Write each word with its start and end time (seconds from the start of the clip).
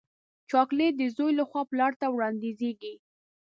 چاکلېټ 0.49 0.93
د 0.97 1.03
زوی 1.15 1.31
له 1.39 1.43
خوا 1.49 1.61
پلار 1.71 1.91
ته 1.99 2.05
وړاندیزېږي. 2.09 2.93